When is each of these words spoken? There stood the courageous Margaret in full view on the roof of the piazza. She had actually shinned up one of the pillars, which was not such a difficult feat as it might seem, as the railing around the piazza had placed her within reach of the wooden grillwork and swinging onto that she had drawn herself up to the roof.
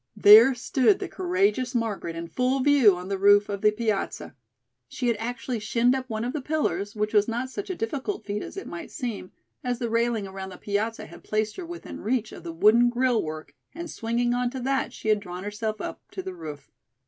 There 0.17 0.55
stood 0.55 0.97
the 0.97 1.07
courageous 1.07 1.75
Margaret 1.75 2.15
in 2.15 2.27
full 2.27 2.61
view 2.61 2.95
on 2.95 3.07
the 3.07 3.19
roof 3.19 3.49
of 3.49 3.61
the 3.61 3.69
piazza. 3.69 4.35
She 4.87 5.07
had 5.09 5.17
actually 5.19 5.59
shinned 5.59 5.93
up 5.93 6.09
one 6.09 6.23
of 6.25 6.33
the 6.33 6.41
pillars, 6.41 6.95
which 6.95 7.13
was 7.13 7.27
not 7.27 7.51
such 7.51 7.69
a 7.69 7.75
difficult 7.75 8.25
feat 8.25 8.41
as 8.41 8.57
it 8.57 8.65
might 8.65 8.89
seem, 8.89 9.31
as 9.63 9.77
the 9.77 9.91
railing 9.91 10.25
around 10.25 10.49
the 10.49 10.57
piazza 10.57 11.05
had 11.05 11.23
placed 11.23 11.55
her 11.57 11.65
within 11.67 12.01
reach 12.01 12.31
of 12.31 12.41
the 12.43 12.51
wooden 12.51 12.89
grillwork 12.89 13.53
and 13.75 13.91
swinging 13.91 14.33
onto 14.33 14.59
that 14.61 14.91
she 14.91 15.09
had 15.09 15.19
drawn 15.19 15.43
herself 15.43 15.79
up 15.79 16.01
to 16.13 16.23
the 16.23 16.33
roof. 16.33 16.71